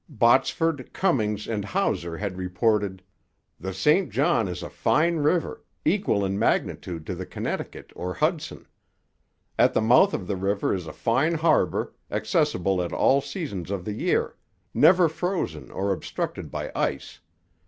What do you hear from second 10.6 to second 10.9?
is